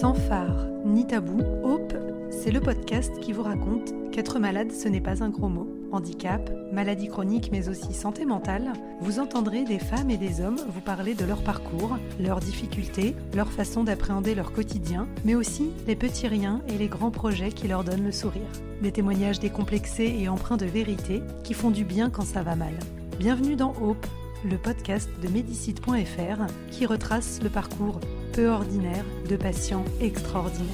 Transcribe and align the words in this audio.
Sans 0.00 0.14
phare 0.14 0.66
ni 0.86 1.06
tabou, 1.06 1.42
Hope, 1.62 1.92
c'est 2.30 2.50
le 2.50 2.62
podcast 2.62 3.12
qui 3.20 3.34
vous 3.34 3.42
raconte 3.42 3.92
qu'être 4.12 4.38
malade, 4.38 4.72
ce 4.72 4.88
n'est 4.88 5.02
pas 5.02 5.22
un 5.22 5.28
gros 5.28 5.50
mot. 5.50 5.68
Handicap, 5.92 6.50
maladie 6.72 7.08
chronique, 7.08 7.50
mais 7.52 7.68
aussi 7.68 7.92
santé 7.92 8.24
mentale, 8.24 8.72
vous 9.02 9.18
entendrez 9.18 9.64
des 9.64 9.78
femmes 9.78 10.08
et 10.08 10.16
des 10.16 10.40
hommes 10.40 10.56
vous 10.70 10.80
parler 10.80 11.12
de 11.14 11.26
leur 11.26 11.44
parcours, 11.44 11.98
leurs 12.18 12.40
difficultés, 12.40 13.14
leur 13.34 13.52
façon 13.52 13.84
d'appréhender 13.84 14.34
leur 14.34 14.52
quotidien, 14.52 15.06
mais 15.26 15.34
aussi 15.34 15.70
les 15.86 15.96
petits 15.96 16.28
riens 16.28 16.62
et 16.66 16.78
les 16.78 16.88
grands 16.88 17.10
projets 17.10 17.52
qui 17.52 17.68
leur 17.68 17.84
donnent 17.84 18.06
le 18.06 18.10
sourire. 18.10 18.48
Des 18.80 18.92
témoignages 18.92 19.38
décomplexés 19.38 20.16
et 20.18 20.30
empreints 20.30 20.56
de 20.56 20.64
vérité 20.64 21.20
qui 21.44 21.52
font 21.52 21.70
du 21.70 21.84
bien 21.84 22.08
quand 22.08 22.24
ça 22.24 22.42
va 22.42 22.56
mal. 22.56 22.72
Bienvenue 23.18 23.54
dans 23.54 23.74
Hope, 23.82 24.06
le 24.46 24.56
podcast 24.56 25.10
de 25.22 25.28
Medicite.fr 25.28 26.46
qui 26.70 26.86
retrace 26.86 27.40
le 27.42 27.50
parcours 27.50 28.00
peu 28.32 28.48
ordinaire 28.48 29.04
de 29.28 29.36
patients 29.36 29.84
extraordinaires. 30.00 30.68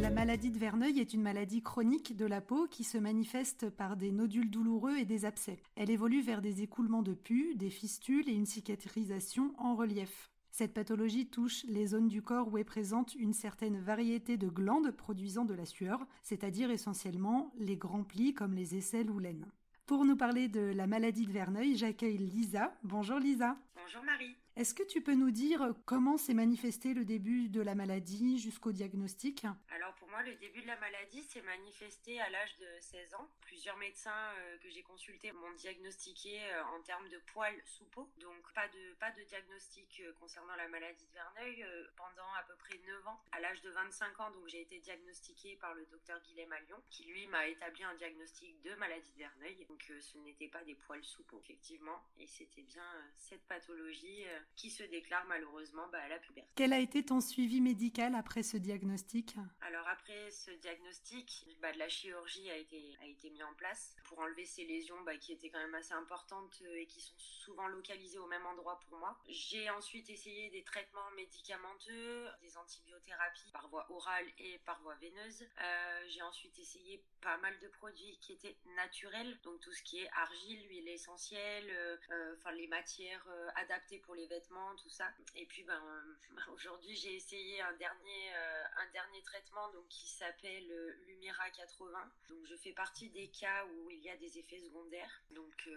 La 0.00 0.10
maladie 0.10 0.50
de 0.50 0.58
Verneuil 0.58 0.98
est 0.98 1.14
une 1.14 1.22
maladie 1.22 1.62
chronique 1.62 2.16
de 2.16 2.26
la 2.26 2.40
peau 2.40 2.66
qui 2.68 2.84
se 2.84 2.98
manifeste 2.98 3.70
par 3.70 3.96
des 3.96 4.10
nodules 4.10 4.50
douloureux 4.50 4.96
et 4.96 5.04
des 5.04 5.24
abcès. 5.24 5.58
Elle 5.76 5.90
évolue 5.90 6.22
vers 6.22 6.42
des 6.42 6.62
écoulements 6.62 7.02
de 7.02 7.14
pus, 7.14 7.54
des 7.56 7.70
fistules 7.70 8.28
et 8.28 8.34
une 8.34 8.46
cicatrisation 8.46 9.52
en 9.58 9.76
relief. 9.76 10.30
Cette 10.50 10.74
pathologie 10.74 11.26
touche 11.26 11.64
les 11.68 11.86
zones 11.86 12.08
du 12.08 12.22
corps 12.22 12.52
où 12.52 12.58
est 12.58 12.64
présente 12.64 13.14
une 13.14 13.34
certaine 13.34 13.78
variété 13.78 14.36
de 14.36 14.48
glandes 14.48 14.90
produisant 14.90 15.44
de 15.44 15.54
la 15.54 15.64
sueur, 15.64 16.04
c'est-à-dire 16.24 16.70
essentiellement 16.70 17.52
les 17.58 17.76
grands 17.76 18.04
plis 18.04 18.34
comme 18.34 18.54
les 18.54 18.74
aisselles 18.74 19.10
ou 19.10 19.20
l'aine. 19.20 19.46
Pour 19.88 20.04
nous 20.04 20.16
parler 20.16 20.48
de 20.48 20.60
la 20.76 20.86
maladie 20.86 21.26
de 21.26 21.32
Verneuil, 21.32 21.74
j'accueille 21.74 22.18
Lisa. 22.18 22.74
Bonjour 22.82 23.18
Lisa. 23.18 23.56
Bonjour 23.74 24.04
Marie. 24.04 24.36
Est-ce 24.58 24.74
que 24.74 24.82
tu 24.82 25.00
peux 25.00 25.14
nous 25.14 25.30
dire 25.30 25.72
comment 25.86 26.16
s'est 26.16 26.34
manifesté 26.34 26.92
le 26.92 27.04
début 27.04 27.48
de 27.48 27.60
la 27.60 27.76
maladie 27.76 28.40
jusqu'au 28.40 28.72
diagnostic? 28.72 29.46
Alors 29.70 29.94
pour 29.94 30.08
moi, 30.08 30.20
le 30.24 30.34
début 30.34 30.62
de 30.62 30.66
la 30.66 30.76
maladie 30.80 31.22
s'est 31.22 31.42
manifesté 31.42 32.20
à 32.20 32.28
l'âge 32.28 32.58
de 32.58 32.66
16 32.80 33.14
ans. 33.14 33.28
Plusieurs 33.42 33.76
médecins 33.76 34.10
euh, 34.10 34.58
que 34.58 34.68
j'ai 34.68 34.82
consultés 34.82 35.30
m'ont 35.30 35.52
diagnostiqué 35.52 36.40
euh, 36.42 36.64
en 36.76 36.82
termes 36.82 37.08
de 37.08 37.18
poils 37.32 37.54
sous 37.66 37.84
peau. 37.84 38.10
Donc 38.18 38.52
pas 38.52 38.66
de, 38.66 38.94
pas 38.98 39.12
de 39.12 39.22
diagnostic 39.22 40.02
euh, 40.04 40.12
concernant 40.18 40.56
la 40.56 40.66
maladie 40.66 41.06
de 41.06 41.12
Verneuil 41.12 41.64
pendant 41.94 42.28
à 42.36 42.42
peu 42.42 42.56
près 42.56 42.80
9 42.84 43.06
ans. 43.06 43.22
À 43.30 43.38
l'âge 43.38 43.62
de 43.62 43.70
25 43.70 44.18
ans, 44.18 44.32
donc 44.32 44.48
j'ai 44.48 44.62
été 44.62 44.80
diagnostiquée 44.80 45.54
par 45.60 45.72
le 45.74 45.86
docteur 45.86 46.20
Guilhem 46.22 46.52
à 46.52 46.58
Lyon, 46.62 46.82
qui 46.90 47.04
lui 47.04 47.28
m'a 47.28 47.46
établi 47.46 47.84
un 47.84 47.94
diagnostic 47.94 48.60
de 48.62 48.74
maladie 48.74 49.12
de 49.12 49.18
Verneuil. 49.18 49.66
Donc 49.68 49.84
ce 50.00 50.18
n'était 50.18 50.48
pas 50.48 50.64
des 50.64 50.74
poils 50.74 51.04
sous 51.04 51.22
peau, 51.22 51.38
effectivement. 51.44 52.02
Et 52.18 52.26
c'était 52.26 52.62
bien 52.62 52.82
cette 53.18 53.46
pathologie 53.46 54.24
qui 54.56 54.70
se 54.70 54.82
déclare 54.82 55.24
malheureusement 55.26 55.86
bah, 55.92 56.00
à 56.02 56.08
la 56.08 56.18
puberté. 56.18 56.50
Quel 56.56 56.72
a 56.72 56.80
été 56.80 57.04
ton 57.04 57.20
suivi 57.20 57.60
médical 57.60 58.14
après 58.14 58.42
ce 58.42 58.56
diagnostic? 58.56 59.36
Alors 59.60 59.86
après 59.88 60.30
ce 60.30 60.50
diagnostic, 60.50 61.46
bah, 61.60 61.72
de 61.72 61.78
la 61.78 61.88
chirurgie 61.88 62.50
a 62.50 62.56
été, 62.56 62.96
a 63.02 63.06
été 63.06 63.30
mis 63.30 63.42
en 63.42 63.54
place 63.54 63.94
pour 64.04 64.18
enlever 64.18 64.44
ces 64.44 64.64
lésions 64.64 65.00
bah, 65.02 65.16
qui 65.16 65.32
étaient 65.32 65.50
quand 65.50 65.60
même 65.60 65.74
assez 65.74 65.92
importantes 65.92 66.60
euh, 66.62 66.80
et 66.80 66.86
qui 66.86 67.00
sont 67.00 67.14
souvent 67.18 67.68
localisées 67.68 68.18
au 68.18 68.26
même 68.26 68.44
endroit 68.46 68.80
pour 68.88 68.98
moi. 68.98 69.16
J'ai 69.28 69.70
ensuite 69.70 70.10
essayé 70.10 70.50
des 70.50 70.64
traitements 70.64 71.10
médicamenteux, 71.16 72.26
des 72.42 72.56
antibiothérapies 72.56 73.50
par 73.52 73.68
voie 73.68 73.86
orale 73.90 74.26
et 74.38 74.58
par 74.64 74.80
voie 74.82 74.96
veineuse. 74.96 75.42
Euh, 75.60 76.04
j'ai 76.08 76.22
ensuite 76.22 76.58
essayé 76.58 77.02
pas 77.20 77.36
mal 77.38 77.56
de 77.60 77.68
produits 77.68 78.18
qui 78.20 78.32
étaient 78.32 78.56
naturels, 78.76 79.38
donc 79.42 79.60
tout 79.60 79.72
ce 79.72 79.82
qui 79.82 80.00
est 80.00 80.10
argile, 80.16 80.68
huile 80.68 80.88
essentielle, 80.88 81.70
euh, 81.70 82.34
enfin 82.38 82.52
les 82.52 82.66
matières 82.66 83.26
adaptées 83.56 83.98
pour 83.98 84.14
les 84.14 84.26
vêtements 84.26 84.37
tout 84.76 84.88
ça. 84.88 85.04
Et 85.36 85.46
puis 85.46 85.64
ben, 85.64 85.80
euh, 85.84 86.42
aujourd'hui 86.52 86.94
j'ai 86.96 87.14
essayé 87.14 87.60
un 87.62 87.72
dernier, 87.74 88.34
euh, 88.34 88.64
un 88.78 88.90
dernier 88.92 89.22
traitement 89.22 89.70
donc, 89.72 89.86
qui 89.88 90.06
s'appelle 90.08 90.70
euh, 90.70 90.94
Lumira 91.06 91.50
80. 91.50 91.98
Donc 92.28 92.46
je 92.46 92.56
fais 92.56 92.72
partie 92.72 93.10
des 93.10 93.28
cas 93.28 93.64
où 93.66 93.90
il 93.90 94.00
y 94.00 94.10
a 94.10 94.16
des 94.16 94.38
effets 94.38 94.60
secondaires. 94.60 95.22
Donc 95.30 95.68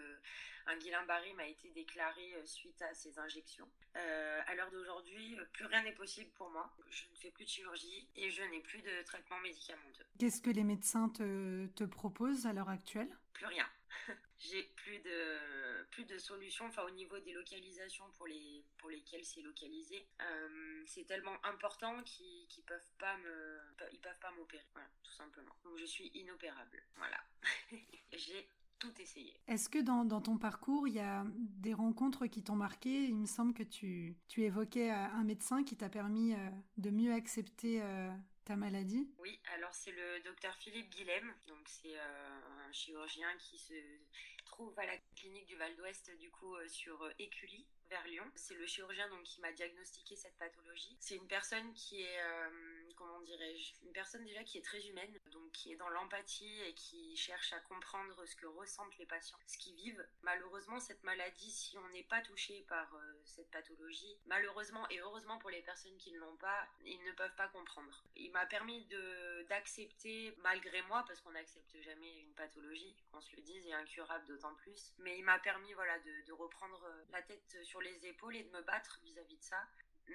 un 0.66 0.76
Guillain-Barré 0.76 1.32
m'a 1.34 1.46
été 1.46 1.70
déclaré 1.70 2.34
suite 2.44 2.80
à 2.82 2.94
ces 2.94 3.18
injections. 3.18 3.68
à 3.94 4.54
l'heure 4.54 4.70
d'aujourd'hui, 4.70 5.36
plus 5.52 5.66
rien 5.66 5.82
n'est 5.82 5.94
possible 5.94 6.30
pour 6.32 6.50
moi. 6.50 6.72
Je 6.88 7.04
ne 7.10 7.16
fais 7.16 7.30
plus 7.30 7.44
de 7.44 7.50
chirurgie 7.50 8.08
et 8.16 8.30
je 8.30 8.42
n'ai 8.44 8.60
plus 8.60 8.80
de 8.82 9.02
traitement 9.04 9.38
médicamenteux. 9.40 10.04
Qu'est-ce 10.18 10.40
que 10.40 10.50
les 10.50 10.64
médecins 10.64 11.08
te, 11.08 11.66
te 11.68 11.84
proposent 11.84 12.46
à 12.46 12.52
l'heure 12.52 12.68
actuelle? 12.68 13.16
Plus 13.32 13.46
rien. 13.46 13.66
J'ai 14.42 14.62
plus 14.76 14.98
de 14.98 15.84
plus 15.90 16.04
de 16.04 16.18
solutions 16.18 16.66
enfin 16.66 16.82
au 16.82 16.90
niveau 16.90 17.18
des 17.20 17.32
localisations 17.32 18.10
pour 18.16 18.26
les 18.26 18.64
pour 18.78 18.90
lesquelles 18.90 19.24
c'est 19.24 19.42
localisé. 19.42 20.06
Euh, 20.20 20.82
c'est 20.86 21.04
tellement 21.04 21.36
important 21.44 22.02
qu'ils 22.02 22.48
ne 22.58 22.62
peuvent 22.62 22.90
pas 22.98 23.16
me 23.18 23.60
ils 23.92 24.00
peuvent 24.00 24.18
pas 24.20 24.32
m'opérer. 24.32 24.64
Tout 25.02 25.12
simplement. 25.12 25.54
Donc 25.64 25.78
je 25.78 25.84
suis 25.84 26.08
inopérable. 26.14 26.82
Voilà. 26.96 27.18
J'ai 28.12 28.48
tout 28.78 29.00
essayé. 29.00 29.32
Est-ce 29.46 29.68
que 29.68 29.78
dans, 29.78 30.04
dans, 30.04 30.20
ton 30.20 30.38
parcours, 30.38 30.88
il 30.88 30.94
y 30.94 31.00
a 31.00 31.24
des 31.36 31.72
rencontres 31.72 32.26
qui 32.26 32.42
t'ont 32.42 32.56
marqué? 32.56 33.04
Il 33.04 33.16
me 33.16 33.26
semble 33.26 33.54
que 33.54 33.62
tu, 33.62 34.16
tu 34.26 34.42
évoquais 34.42 34.90
euh, 34.90 34.94
un 34.94 35.22
médecin 35.22 35.62
qui 35.62 35.76
t'a 35.76 35.88
permis 35.88 36.34
euh, 36.34 36.50
de 36.78 36.90
mieux 36.90 37.12
accepter 37.12 37.80
ta 38.44 38.56
maladie? 38.56 39.08
Oui, 39.18 39.40
alors 39.54 39.74
c'est 39.74 39.92
le 39.92 40.20
docteur 40.20 40.54
Philippe 40.56 40.90
Guilhem, 40.90 41.32
donc 41.46 41.68
c'est 41.68 41.98
un 41.98 42.72
chirurgien 42.72 43.28
qui 43.38 43.58
se 43.58 43.74
trouve 44.52 44.78
à 44.78 44.86
la 44.86 44.96
clinique 45.16 45.46
du 45.46 45.56
Val 45.56 45.74
d'Ouest, 45.76 46.10
du 46.18 46.30
coup, 46.30 46.54
euh, 46.54 46.68
sur 46.68 47.02
euh, 47.02 47.10
Écully, 47.18 47.66
vers 47.88 48.06
Lyon. 48.06 48.24
C'est 48.34 48.54
le 48.54 48.66
chirurgien 48.66 49.08
donc, 49.08 49.22
qui 49.22 49.40
m'a 49.40 49.50
diagnostiqué 49.52 50.14
cette 50.14 50.36
pathologie. 50.36 50.96
C'est 51.00 51.16
une 51.16 51.26
personne 51.26 51.72
qui 51.72 52.02
est, 52.02 52.20
euh, 52.20 52.92
comment 52.96 53.20
dirais-je, 53.22 53.72
une 53.84 53.92
personne 53.92 54.24
déjà 54.24 54.44
qui 54.44 54.58
est 54.58 54.62
très 54.62 54.86
humaine, 54.86 55.10
qui 55.52 55.72
est 55.72 55.76
dans 55.76 55.88
l'empathie 55.88 56.60
et 56.62 56.74
qui 56.74 57.16
cherche 57.16 57.52
à 57.52 57.60
comprendre 57.60 58.24
ce 58.26 58.36
que 58.36 58.46
ressentent 58.46 58.96
les 58.98 59.06
patients, 59.06 59.38
ce 59.46 59.58
qu'ils 59.58 59.74
vivent. 59.74 60.04
Malheureusement, 60.22 60.80
cette 60.80 61.02
maladie, 61.04 61.50
si 61.50 61.78
on 61.78 61.88
n'est 61.90 62.04
pas 62.04 62.20
touché 62.22 62.64
par 62.68 62.94
cette 63.24 63.50
pathologie, 63.50 64.18
malheureusement 64.26 64.88
et 64.90 65.00
heureusement 65.00 65.38
pour 65.38 65.50
les 65.50 65.62
personnes 65.62 65.96
qui 65.98 66.12
ne 66.12 66.18
l'ont 66.18 66.36
pas, 66.36 66.66
ils 66.84 67.02
ne 67.04 67.12
peuvent 67.12 67.34
pas 67.36 67.48
comprendre. 67.48 68.04
Il 68.16 68.30
m'a 68.32 68.46
permis 68.46 68.86
d'accepter, 69.48 70.34
malgré 70.38 70.82
moi, 70.82 71.04
parce 71.06 71.20
qu'on 71.20 71.32
n'accepte 71.32 71.80
jamais 71.80 72.20
une 72.20 72.34
pathologie, 72.34 72.96
qu'on 73.10 73.20
se 73.20 73.34
le 73.36 73.42
dise, 73.42 73.66
et 73.66 73.72
incurable 73.72 74.26
d'autant 74.26 74.54
plus. 74.54 74.92
Mais 74.98 75.18
il 75.18 75.24
m'a 75.24 75.38
permis 75.38 75.72
voilà, 75.74 75.98
de, 76.00 76.32
reprendre 76.32 76.82
euh, 76.84 77.04
la 77.10 77.22
tête 77.22 77.58
sur 77.62 77.80
les 77.80 78.06
épaules 78.06 78.36
et 78.36 78.42
de 78.42 78.50
me 78.50 78.62
battre 78.62 79.00
vis-à-vis 79.02 79.36
de 79.36 79.42
ça. 79.42 79.66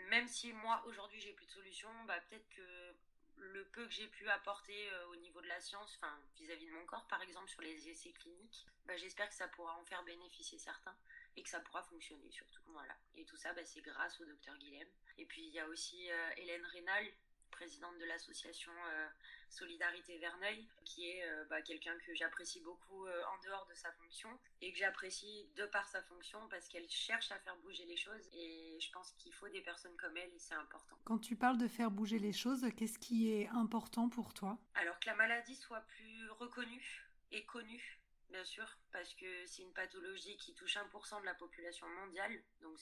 Même 0.10 0.28
si 0.28 0.52
moi, 0.54 0.84
aujourd'hui, 0.86 1.20
j'ai 1.20 1.34
plus 1.34 1.46
de 1.46 1.52
solution, 1.52 1.90
bah, 2.06 2.20
peut-être 2.30 2.50
que 2.50 2.96
le 3.40 3.66
peu 3.66 3.86
que 3.86 3.92
j'ai 3.92 4.08
pu 4.08 4.28
apporter 4.30 4.90
euh, 4.92 5.08
au 5.08 5.16
niveau 5.18 5.42
de 5.42 5.48
la 5.48 5.60
science, 5.60 6.00
vis-à-vis 6.36 6.68
de 6.68 6.72
mon 6.72 6.86
corps 6.86 7.08
par 7.08 7.22
exemple 7.22 7.50
sur 7.50 7.62
les 7.62 7.90
essais 7.90 8.12
cliniques, 8.12 8.66
bah, 8.86 8.98
j'espère 8.98 9.30
que 9.30 9.36
ça 9.36 9.48
pourra 9.50 9.76
en 9.78 9.86
faire 9.86 10.04
bénéficier 10.04 10.58
certains 10.58 10.96
et 11.36 11.44
que 11.44 11.50
ça 11.50 11.60
pourra 11.60 11.84
fonctionner 11.84 12.30
surtout. 12.32 12.62
Voilà. 12.68 12.96
Et 13.16 13.26
tout 13.26 13.38
ça, 13.38 13.54
bah, 13.54 13.64
c'est 13.66 13.82
grâce 13.82 14.20
au 14.22 14.26
docteur 14.26 14.58
Guilhem. 14.58 14.88
Et 15.18 15.26
puis 15.26 15.44
il 15.44 15.54
y 15.54 15.60
a 15.60 15.68
aussi 15.68 16.12
euh, 16.12 16.30
Hélène 16.38 16.66
Rénal 16.66 17.06
présidente 17.50 17.98
de 18.00 18.06
l'association 18.06 18.72
euh, 18.72 19.08
Solidarité 19.50 20.18
Verneuil, 20.18 20.68
qui 20.84 21.10
est 21.10 21.24
euh, 21.26 21.46
bah, 21.50 21.62
quelqu'un 21.62 21.98
que 22.06 22.14
j'apprécie 22.14 22.62
beaucoup 22.62 23.06
euh, 23.06 23.24
en 23.34 23.44
dehors 23.46 23.66
de 23.70 23.74
sa 23.74 23.92
fonction 23.94 24.30
et 24.62 24.72
que 24.72 24.78
j'apprécie 24.78 25.48
de 25.56 25.66
par 25.66 25.88
sa 25.88 26.02
fonction 26.04 26.40
parce 26.50 26.68
qu'elle 26.68 26.90
cherche 26.90 27.32
à 27.32 27.40
faire 27.40 27.56
bouger 27.58 27.86
les 27.86 27.98
choses 27.98 28.28
et 28.34 28.78
je 28.80 28.92
pense 28.92 29.12
qu'il 29.14 29.34
faut 29.34 29.50
des 29.50 29.62
personnes 29.62 29.96
comme 29.98 30.16
elle 30.18 30.34
et 30.34 30.40
c'est 30.40 30.56
important. 30.56 30.98
Quand 31.06 31.20
tu 31.20 31.36
parles 31.36 31.58
de 31.58 31.68
faire 31.68 31.92
bouger 31.92 32.20
les 32.20 32.34
choses, 32.34 32.66
qu'est-ce 32.76 33.00
qui 33.00 33.32
est 33.32 33.48
important 33.50 34.10
pour 34.10 34.34
toi? 34.34 34.58
Alors 34.76 35.00
que 35.00 35.08
la 35.08 35.16
maladie 35.16 35.56
soit 35.56 35.82
plus 35.82 36.30
reconnue 36.32 37.08
et 37.32 37.46
connue 37.46 38.00
bien 38.30 38.44
sûr, 38.44 38.66
parce 38.92 39.14
que 39.14 39.46
c'est 39.46 39.62
une 39.62 39.74
pathologie 39.74 40.36
qui 40.38 40.54
touche 40.54 40.78
1% 40.78 41.22
de 41.22 41.26
la 41.26 41.34
population 41.34 41.88
mondiale, 42.02 42.34
donc 42.62 42.78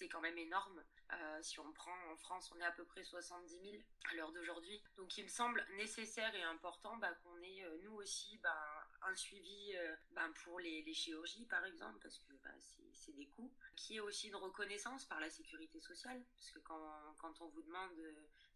c'est 0.00 0.08
quand 0.08 0.22
même 0.22 0.38
énorme. 0.38 0.82
Euh, 1.12 1.42
si 1.42 1.60
on 1.60 1.72
prend 1.72 1.94
en 2.10 2.16
France, 2.16 2.50
on 2.54 2.60
est 2.60 2.64
à 2.64 2.70
peu 2.72 2.84
près 2.84 3.04
70 3.04 3.50
000 3.70 3.82
à 4.10 4.14
l'heure 4.14 4.32
d'aujourd'hui. 4.32 4.82
Donc 4.96 5.16
il 5.18 5.24
me 5.24 5.28
semble 5.28 5.62
nécessaire 5.76 6.34
et 6.34 6.42
important 6.42 6.96
bah, 6.96 7.12
qu'on 7.22 7.36
ait 7.42 7.64
euh, 7.64 7.78
nous 7.84 7.92
aussi 7.92 8.38
bah, 8.38 8.88
un 9.02 9.14
suivi 9.14 9.76
euh, 9.76 9.94
bah, 10.12 10.26
pour 10.42 10.58
les, 10.58 10.90
chirurgies 10.94 11.44
par 11.44 11.64
exemple, 11.66 11.98
parce 12.02 12.18
que 12.18 12.32
c'est 12.94 13.12
des 13.12 13.26
coûts, 13.26 13.52
qui 13.76 13.96
est 13.96 14.00
aussi 14.00 14.28
une 14.28 14.36
reconnaissance 14.36 15.04
par 15.04 15.20
la 15.20 15.28
sécurité 15.28 15.80
sociale, 15.80 16.22
parce 16.36 16.50
que 16.50 16.58
quand, 16.60 17.14
quand 17.18 17.40
on 17.42 17.48
vous 17.48 17.62
demande 17.62 17.92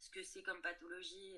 ce 0.01 0.11
que 0.11 0.23
c'est 0.23 0.43
comme 0.43 0.61
pathologie, 0.63 1.37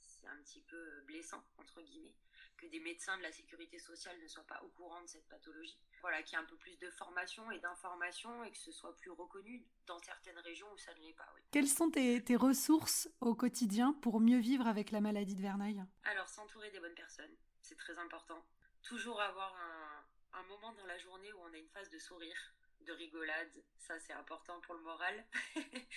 c'est 0.00 0.26
un 0.26 0.36
petit 0.42 0.62
peu 0.62 1.00
blessant, 1.02 1.44
entre 1.58 1.82
guillemets 1.82 2.14
que 2.60 2.66
des 2.66 2.80
médecins 2.80 3.16
de 3.16 3.22
la 3.22 3.32
sécurité 3.32 3.78
sociale 3.78 4.18
ne 4.20 4.28
soient 4.28 4.46
pas 4.46 4.60
au 4.62 4.68
courant 4.68 5.00
de 5.02 5.06
cette 5.06 5.26
pathologie. 5.28 5.78
Voilà, 6.02 6.22
qu'il 6.22 6.36
y 6.36 6.40
ait 6.40 6.44
un 6.44 6.46
peu 6.46 6.56
plus 6.56 6.76
de 6.78 6.90
formation 6.90 7.50
et 7.50 7.58
d'information 7.58 8.44
et 8.44 8.50
que 8.50 8.58
ce 8.58 8.72
soit 8.72 8.94
plus 8.96 9.10
reconnu 9.10 9.64
dans 9.86 9.98
certaines 9.98 10.38
régions 10.38 10.70
où 10.72 10.78
ça 10.78 10.94
ne 10.94 11.00
l'est 11.00 11.14
pas. 11.14 11.28
Oui. 11.34 11.42
Quelles 11.50 11.68
sont 11.68 11.90
tes, 11.90 12.22
tes, 12.22 12.36
ressources 12.36 13.08
au 13.20 13.34
quotidien 13.34 13.92
pour 13.94 14.20
mieux 14.20 14.38
vivre 14.38 14.66
avec 14.66 14.90
la 14.90 15.00
maladie 15.00 15.34
de 15.34 15.42
Verneuil? 15.42 15.82
Alors, 16.04 16.28
s'entourer 16.28 16.70
des 16.70 16.80
bonnes 16.80 16.94
personnes, 16.94 17.34
c'est 17.62 17.76
très 17.76 17.98
important. 17.98 18.44
Toujours 18.82 19.20
avoir 19.20 19.54
un, 19.56 20.38
un 20.38 20.42
moment 20.44 20.72
dans 20.74 20.86
la 20.86 20.98
journée 20.98 21.32
où 21.32 21.38
on 21.40 21.52
a 21.52 21.56
une 21.56 21.68
phase 21.68 21.90
de 21.90 21.98
sourire, 21.98 22.54
de 22.80 22.92
rigolade. 22.92 23.64
Ça, 23.78 23.98
c'est 24.00 24.12
important 24.12 24.60
pour 24.60 24.74
le 24.74 24.82
moral. 24.82 25.26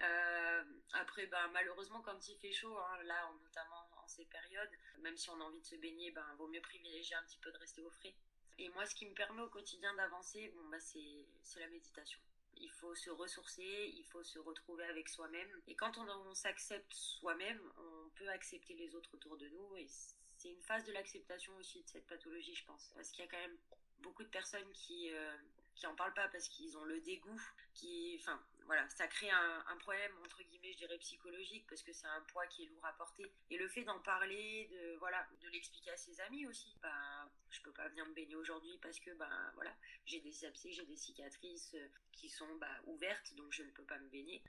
Euh, 0.00 0.64
après, 0.92 1.26
ben, 1.26 1.48
malheureusement, 1.54 2.02
quand 2.02 2.28
il 2.28 2.36
fait 2.36 2.52
chaud, 2.52 2.76
hein, 2.76 3.02
là, 3.04 3.30
notamment 3.42 3.88
ces 4.08 4.24
périodes, 4.24 4.70
même 5.00 5.16
si 5.16 5.30
on 5.30 5.40
a 5.40 5.44
envie 5.44 5.60
de 5.60 5.66
se 5.66 5.76
baigner, 5.76 6.10
ben, 6.10 6.26
vaut 6.38 6.48
mieux 6.48 6.60
privilégier 6.60 7.16
un 7.16 7.22
petit 7.24 7.38
peu 7.38 7.52
de 7.52 7.58
rester 7.58 7.82
au 7.82 7.90
frais. 7.90 8.14
Et 8.58 8.68
moi, 8.70 8.86
ce 8.86 8.94
qui 8.94 9.06
me 9.06 9.14
permet 9.14 9.42
au 9.42 9.48
quotidien 9.48 9.92
d'avancer, 9.94 10.48
bon, 10.56 10.64
bah, 10.70 10.80
c'est 10.80 11.60
la 11.60 11.68
méditation. 11.68 12.20
Il 12.58 12.70
faut 12.70 12.94
se 12.94 13.10
ressourcer, 13.10 13.92
il 13.94 14.04
faut 14.04 14.24
se 14.24 14.38
retrouver 14.38 14.84
avec 14.84 15.08
soi-même. 15.08 15.60
Et 15.66 15.74
quand 15.74 15.98
on, 15.98 16.08
on 16.08 16.34
s'accepte 16.34 16.92
soi-même, 16.92 17.60
on 17.76 18.08
peut 18.16 18.28
accepter 18.30 18.74
les 18.74 18.94
autres 18.94 19.14
autour 19.14 19.36
de 19.36 19.48
nous. 19.48 19.76
Et 19.76 19.86
c'est 20.38 20.48
une 20.48 20.62
phase 20.62 20.84
de 20.84 20.92
l'acceptation 20.92 21.54
aussi 21.56 21.82
de 21.82 21.88
cette 21.88 22.06
pathologie, 22.06 22.54
je 22.54 22.64
pense. 22.64 22.90
Parce 22.94 23.10
qu'il 23.10 23.24
y 23.24 23.28
a 23.28 23.30
quand 23.30 23.40
même 23.40 23.58
beaucoup 23.98 24.22
de 24.22 24.28
personnes 24.28 24.72
qui, 24.72 25.12
euh, 25.12 25.36
qui 25.76 25.86
en 25.86 25.94
parlent 25.94 26.14
pas 26.14 26.28
parce 26.28 26.48
qu'ils 26.48 26.76
ont 26.76 26.84
le 26.84 27.00
dégoût, 27.00 27.40
qui, 27.74 28.16
enfin, 28.20 28.42
voilà, 28.64 28.88
ça 28.88 29.06
crée 29.06 29.30
un, 29.30 29.76
problème 29.78 30.12
entre 30.24 30.42
guillemets, 30.42 30.72
je 30.72 30.78
dirais 30.78 30.98
psychologique 30.98 31.66
parce 31.68 31.82
que 31.82 31.92
c'est 31.92 32.06
un 32.06 32.20
poids 32.32 32.46
qui 32.46 32.64
est 32.64 32.66
lourd 32.66 32.84
à 32.84 32.92
porter. 32.94 33.30
Et 33.50 33.58
le 33.58 33.68
fait 33.68 33.84
d'en 33.84 34.00
parler, 34.00 34.68
de 34.72 34.96
voilà, 34.96 35.24
de 35.40 35.48
l'expliquer 35.50 35.90
à 35.90 35.96
ses 35.96 36.20
amis 36.22 36.46
aussi. 36.46 36.76
Ben, 36.82 37.30
je 37.50 37.60
peux 37.60 37.72
pas 37.72 37.86
venir 37.88 38.06
me 38.06 38.14
baigner 38.14 38.34
aujourd'hui 38.34 38.78
parce 38.82 38.98
que 38.98 39.10
ben 39.12 39.52
voilà, 39.54 39.72
j'ai 40.06 40.20
des 40.20 40.44
abcès, 40.44 40.72
j'ai 40.72 40.86
des 40.86 40.96
cicatrices 40.96 41.74
euh, 41.74 41.88
qui 42.12 42.28
sont 42.28 42.52
bah, 42.56 42.80
ouvertes, 42.86 43.34
donc 43.34 43.52
je 43.52 43.62
ne 43.62 43.70
peux 43.70 43.84
pas 43.84 43.98
me 43.98 44.08
baigner. 44.08 44.42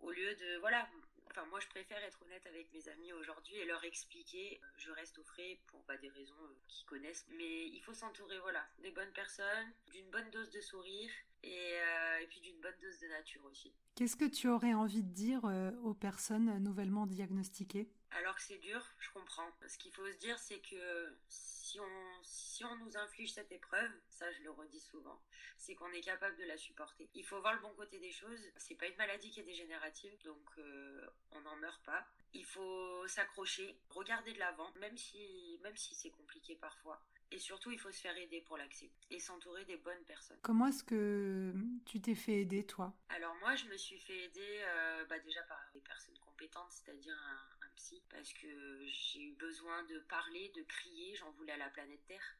Au 0.00 0.10
lieu 0.10 0.36
de 0.36 0.58
voilà, 0.58 0.88
Enfin, 1.30 1.44
moi, 1.46 1.58
je 1.60 1.66
préfère 1.68 2.02
être 2.02 2.22
honnête 2.22 2.46
avec 2.46 2.72
mes 2.72 2.88
amis 2.88 3.12
aujourd'hui 3.12 3.56
et 3.56 3.64
leur 3.64 3.82
expliquer. 3.84 4.60
Euh, 4.62 4.66
je 4.78 4.90
reste 4.92 5.18
au 5.18 5.24
frais 5.24 5.58
pour 5.66 5.82
bah, 5.84 5.96
des 5.96 6.08
raisons 6.10 6.34
euh, 6.42 6.56
qu'ils 6.68 6.86
connaissent. 6.86 7.26
Mais 7.30 7.66
il 7.68 7.80
faut 7.80 7.94
s'entourer, 7.94 8.38
voilà, 8.38 8.64
des 8.78 8.90
bonnes 8.90 9.12
personnes, 9.12 9.72
d'une 9.92 10.08
bonne 10.10 10.30
dose 10.30 10.50
de 10.50 10.60
sourire 10.60 11.10
et, 11.42 11.72
euh, 11.74 12.18
et 12.20 12.26
puis 12.26 12.40
d'une 12.40 12.60
bonne 12.60 12.78
dose 12.80 12.98
de 13.00 13.08
nature 13.08 13.44
aussi. 13.46 13.72
Qu'est-ce 13.96 14.16
que 14.16 14.24
tu 14.24 14.48
aurais 14.48 14.74
envie 14.74 15.02
de 15.02 15.12
dire 15.12 15.44
aux 15.84 15.94
personnes 15.94 16.58
nouvellement 16.58 17.06
diagnostiquées? 17.06 17.88
Alors 18.10 18.34
que 18.36 18.42
c'est 18.42 18.58
dur, 18.58 18.84
je 18.98 19.10
comprends. 19.10 19.50
Ce 19.66 19.78
qu'il 19.78 19.92
faut 19.92 20.06
se 20.06 20.16
dire, 20.18 20.38
c'est 20.38 20.60
que 20.60 21.16
si 21.28 21.80
on, 21.80 22.22
si 22.22 22.64
on 22.64 22.76
nous 22.76 22.96
inflige 22.96 23.32
cette 23.32 23.50
épreuve, 23.50 23.90
ça 24.08 24.30
je 24.30 24.42
le 24.42 24.50
redis 24.50 24.80
souvent, 24.80 25.20
c'est 25.56 25.74
qu'on 25.74 25.90
est 25.92 26.00
capable 26.00 26.36
de 26.36 26.44
la 26.44 26.56
supporter. 26.56 27.08
Il 27.14 27.24
faut 27.24 27.40
voir 27.40 27.54
le 27.54 27.60
bon 27.60 27.74
côté 27.74 27.98
des 27.98 28.12
choses. 28.12 28.40
C'est 28.56 28.76
pas 28.76 28.86
une 28.86 28.96
maladie 28.96 29.30
qui 29.30 29.40
est 29.40 29.44
dégénérative, 29.44 30.16
donc 30.24 30.44
euh, 30.58 31.06
on 31.32 31.40
n'en 31.40 31.56
meurt 31.56 31.82
pas. 31.84 32.06
Il 32.32 32.44
faut 32.44 33.06
s'accrocher, 33.06 33.78
regarder 33.90 34.32
de 34.32 34.38
l'avant, 34.38 34.72
même 34.80 34.96
si, 34.96 35.58
même 35.62 35.76
si 35.76 35.94
c'est 35.94 36.10
compliqué 36.10 36.56
parfois. 36.56 37.00
Et 37.30 37.38
surtout, 37.38 37.72
il 37.72 37.78
faut 37.80 37.90
se 37.90 38.00
faire 38.00 38.16
aider 38.16 38.40
pour 38.42 38.56
l'accès 38.56 38.90
et 39.10 39.18
s'entourer 39.18 39.64
des 39.64 39.76
bonnes 39.76 40.04
personnes. 40.04 40.38
Comment 40.42 40.68
est-ce 40.68 40.84
que 40.84 41.52
tu 41.84 42.00
t'es 42.00 42.14
fait 42.14 42.42
aider, 42.42 42.64
toi? 42.64 42.94
Alors 43.08 43.34
moi, 43.36 43.56
je 43.56 43.66
me 43.66 43.76
suis 43.76 43.98
fait 43.98 44.24
aider 44.24 44.62
euh, 44.62 45.04
bah, 45.06 45.18
déjà 45.18 45.42
par 45.42 45.58
des 45.72 45.80
personnes 45.80 46.18
compétentes, 46.18 46.70
c'est-à-dire 46.70 47.16
un, 47.16 47.68
psy, 47.74 48.00
parce 48.08 48.32
que 48.34 48.86
j'ai 48.86 49.20
eu 49.20 49.32
besoin 49.32 49.82
de 49.84 49.98
parler, 50.08 50.52
de 50.54 50.62
crier, 50.62 51.16
j'en 51.16 51.32
voulais 51.32 51.54
à 51.54 51.56
la 51.56 51.70
planète 51.70 52.06
Terre. 52.06 52.36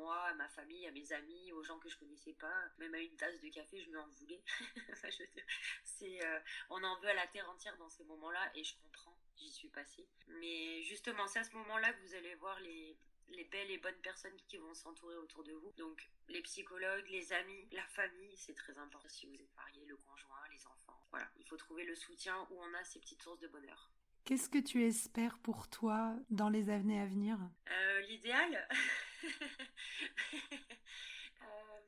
Moi, 0.00 0.16
à 0.16 0.34
ma 0.34 0.48
famille, 0.48 0.86
à 0.86 0.92
mes 0.92 1.12
amis, 1.12 1.52
aux 1.52 1.62
gens 1.62 1.78
que 1.78 1.90
je 1.90 1.96
connaissais 1.98 2.32
pas, 2.32 2.64
même 2.78 2.94
à 2.94 2.98
une 2.98 3.14
tasse 3.16 3.38
de 3.40 3.48
café, 3.50 3.82
je 3.82 3.90
lui 3.90 3.98
en 3.98 4.08
voulais. 4.08 4.42
c'est, 5.84 6.24
euh, 6.24 6.40
on 6.70 6.82
en 6.82 6.98
veut 7.00 7.08
à 7.08 7.14
la 7.14 7.26
terre 7.26 7.48
entière 7.50 7.76
dans 7.76 7.90
ces 7.90 8.04
moments-là, 8.04 8.50
et 8.54 8.64
je 8.64 8.74
comprends, 8.82 9.14
j'y 9.36 9.50
suis 9.50 9.68
passée. 9.68 10.08
Mais 10.40 10.82
justement, 10.84 11.26
c'est 11.26 11.40
à 11.40 11.44
ce 11.44 11.54
moment-là 11.54 11.92
que 11.92 12.00
vous 12.00 12.14
allez 12.14 12.34
voir 12.36 12.58
les, 12.60 12.96
les 13.28 13.44
belles 13.44 13.70
et 13.70 13.76
bonnes 13.76 14.00
personnes 14.02 14.36
qui 14.48 14.56
vont 14.56 14.72
s'entourer 14.72 15.16
autour 15.16 15.44
de 15.44 15.52
vous. 15.52 15.72
Donc 15.76 16.08
les 16.28 16.40
psychologues, 16.42 17.06
les 17.08 17.34
amis, 17.34 17.68
la 17.72 17.84
famille, 17.88 18.36
c'est 18.36 18.54
très 18.54 18.76
important 18.78 19.08
si 19.10 19.26
vous 19.26 19.34
êtes 19.34 19.54
marié, 19.54 19.84
le 19.84 19.98
conjoint, 19.98 20.48
les 20.50 20.66
enfants. 20.66 20.98
Voilà, 21.10 21.28
il 21.38 21.44
faut 21.44 21.58
trouver 21.58 21.84
le 21.84 21.94
soutien 21.94 22.46
où 22.50 22.58
on 22.58 22.74
a 22.74 22.84
ces 22.84 23.00
petites 23.00 23.22
sources 23.22 23.40
de 23.40 23.48
bonheur. 23.48 23.90
Qu'est-ce 24.24 24.48
que 24.48 24.58
tu 24.58 24.84
espères 24.84 25.38
pour 25.38 25.68
toi 25.68 26.14
dans 26.30 26.48
les 26.48 26.70
années 26.70 27.00
à 27.00 27.06
venir? 27.06 27.38
Euh, 27.70 28.00
L'idéal? 28.02 28.68
euh, 31.42 31.46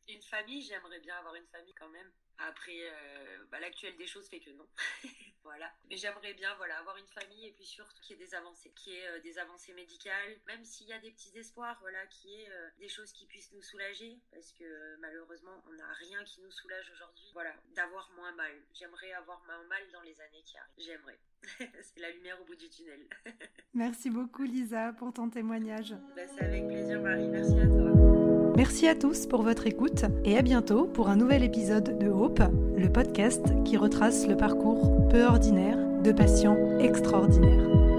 Une 0.09 0.23
famille, 0.23 0.63
j'aimerais 0.63 1.01
bien 1.01 1.17
avoir 1.17 1.35
une 1.35 1.47
famille 1.47 1.75
quand 1.75 1.89
même. 1.89 2.11
Après, 2.39 2.77
euh, 2.81 3.45
bah, 3.51 3.61
l'actuel 3.61 3.97
des 3.97 4.07
choses 4.07 4.29
fait 4.29 4.41
que 4.41 4.51
non. 4.51 4.67
voilà. 5.45 5.73
Mais 5.89 5.97
j'aimerais 5.97 6.35
bien 6.35 6.55
voilà, 6.57 6.79
avoir 6.79 6.97
une 6.97 7.07
famille 7.09 7.47
et 7.47 7.53
puis 7.53 7.65
surtout 7.65 8.01
qu'il 8.03 8.17
y 8.17 8.23
ait 8.23 8.25
des 8.25 8.35
avancées, 8.35 8.71
qu'il 8.75 8.93
y 8.93 8.97
ait 8.97 9.09
euh, 9.09 9.21
des 9.21 9.39
avancées 9.39 9.73
médicales, 9.75 10.39
même 10.47 10.65
s'il 10.65 10.89
y 10.89 10.93
a 10.93 10.99
des 10.99 11.11
petits 11.11 11.37
espoirs, 11.37 11.79
voilà, 11.81 12.05
qu'il 12.07 12.31
y 12.31 12.43
ait 12.43 12.51
euh, 12.51 12.69
des 12.79 12.89
choses 12.89 13.13
qui 13.13 13.27
puissent 13.27 13.53
nous 13.53 13.63
soulager, 13.63 14.19
parce 14.33 14.53
que 14.53 14.97
malheureusement, 15.01 15.63
on 15.69 15.73
n'a 15.73 15.93
rien 15.95 16.23
qui 16.25 16.41
nous 16.41 16.51
soulage 16.51 16.91
aujourd'hui. 16.93 17.31
Voilà, 17.33 17.55
d'avoir 17.75 18.11
moins 18.17 18.33
mal. 18.33 18.53
J'aimerais 18.75 19.13
avoir 19.13 19.43
moins 19.47 19.63
mal 19.65 19.83
dans 19.93 20.03
les 20.03 20.21
années 20.21 20.43
qui 20.45 20.57
arrivent. 20.57 20.73
J'aimerais. 20.79 21.19
C'est 21.83 22.01
la 22.01 22.11
lumière 22.11 22.41
au 22.41 22.45
bout 22.45 22.57
du 22.57 22.69
tunnel. 22.69 23.09
Merci 23.75 24.11
beaucoup 24.11 24.45
Lisa 24.45 24.93
pour 24.93 25.13
ton 25.13 25.29
témoignage. 25.29 25.95
Bah, 26.15 26.23
c'est 26.29 26.45
avec 26.45 26.67
plaisir 26.67 27.01
Marie, 27.01 27.27
merci 27.29 27.59
à 27.59 27.67
toi. 27.67 28.22
Merci 28.57 28.87
à 28.87 28.95
tous 28.95 29.27
pour 29.27 29.43
votre 29.43 29.67
écoute 29.67 30.05
et 30.25 30.37
à 30.37 30.43
bientôt 30.43 30.85
pour 30.85 31.09
un 31.09 31.17
nouvel 31.17 31.43
épisode 31.43 31.99
de 31.99 32.09
Hope, 32.09 32.43
le 32.77 32.93
podcast 32.93 33.43
qui 33.65 33.79
retrace 33.79 34.27
le 34.27 34.37
parcours 34.37 35.09
peu 35.09 35.25
ordinaire 35.25 35.79
de 36.05 36.13
patients 36.13 36.59
extraordinaires. 36.79 37.92